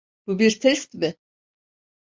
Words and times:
Bu 0.27 0.39
bir 0.39 0.59
test 0.59 0.93
mi? 0.93 1.15